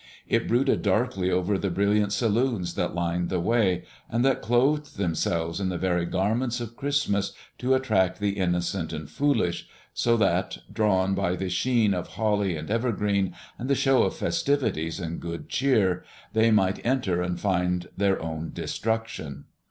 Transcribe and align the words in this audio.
It 0.27 0.47
brooded 0.47 0.81
darkly 0.81 1.29
over 1.29 1.59
the 1.59 1.69
brilliant 1.69 2.11
saloons 2.11 2.73
that 2.73 2.95
lined 2.95 3.29
the 3.29 3.39
way, 3.39 3.83
and 4.09 4.25
that 4.25 4.41
clothed 4.41 4.97
themselves 4.97 5.59
in 5.59 5.69
the 5.69 5.77
very 5.77 6.07
garments 6.07 6.59
of 6.59 6.75
Christmas 6.75 7.33
to 7.59 7.75
attract 7.75 8.19
the 8.19 8.31
innocent 8.31 8.93
and 8.93 9.07
foolish, 9.07 9.67
so 9.93 10.17
that, 10.17 10.57
drawn 10.73 11.13
by 11.13 11.35
the 11.35 11.49
sheen 11.51 11.93
of 11.93 12.07
holly 12.17 12.57
and 12.57 12.71
evergreen, 12.71 13.35
and 13.59 13.69
the 13.69 13.75
show 13.75 14.01
of 14.01 14.15
festivities 14.15 14.99
and 14.99 15.19
good 15.19 15.49
cheer, 15.49 16.03
they 16.33 16.49
might 16.49 16.83
enter 16.83 17.21
and 17.21 17.39
find 17.39 17.87
their 17.95 18.19
own 18.19 18.49
destruction. 18.51 19.45